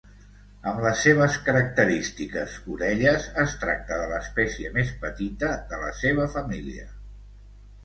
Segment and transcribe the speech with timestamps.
[0.69, 6.91] Amb les seves característiques orelles, es tracta de l'espècie més petita de la seva família.